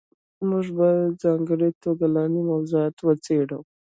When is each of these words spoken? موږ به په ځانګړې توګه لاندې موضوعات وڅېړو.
موږ 0.49 0.65
به 0.77 0.89
په 1.07 1.11
ځانګړې 1.23 1.69
توګه 1.83 2.05
لاندې 2.15 2.41
موضوعات 2.51 2.95
وڅېړو. 3.01 3.59